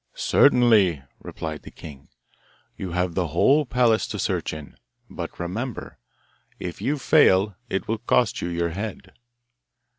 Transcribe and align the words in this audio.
'Certainly,' 0.15 1.03
replied 1.21 1.61
the 1.61 1.69
king. 1.69 2.07
'You 2.75 2.93
have 2.93 3.13
the 3.13 3.27
whole 3.27 3.67
palace 3.67 4.07
to 4.07 4.17
search 4.17 4.51
in; 4.51 4.75
but 5.11 5.39
remember, 5.39 5.99
if 6.57 6.81
you 6.81 6.97
fail 6.97 7.55
it 7.69 7.87
will 7.87 7.99
cost 7.99 8.41
you 8.41 8.49
your 8.49 8.69
head. 8.69 9.11